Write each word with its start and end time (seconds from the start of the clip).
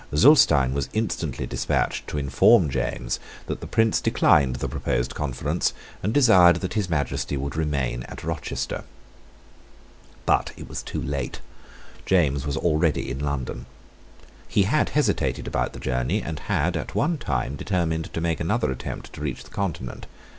Zulestein 0.15 0.73
was 0.73 0.89
instantly 0.93 1.45
despatched 1.45 2.07
to 2.07 2.17
inform 2.17 2.71
James 2.71 3.19
that 3.45 3.61
the 3.61 3.67
Prince 3.67 4.01
declined 4.01 4.55
the 4.55 4.67
proposed 4.67 5.13
conference, 5.13 5.73
and 6.01 6.11
desired 6.11 6.55
that 6.61 6.73
His 6.73 6.89
Majesty 6.89 7.37
would 7.37 7.55
remain 7.55 8.01
at 8.09 8.23
Rochester. 8.23 8.83
But 10.25 10.53
it 10.57 10.67
was 10.67 10.81
too 10.81 11.03
late. 11.03 11.39
James 12.07 12.47
was 12.47 12.57
already 12.57 13.11
in 13.11 13.19
London. 13.19 13.67
He 14.47 14.63
had 14.63 14.89
hesitated 14.89 15.45
about 15.45 15.73
the 15.73 15.79
journey, 15.79 16.19
and 16.19 16.39
had, 16.39 16.75
at 16.75 16.95
one 16.95 17.19
time, 17.19 17.55
determined 17.55 18.11
to 18.15 18.21
make 18.21 18.39
another 18.39 18.71
attempt 18.71 19.13
to 19.13 19.21
reach 19.21 19.43
the 19.43 19.51
Continent. 19.51 20.07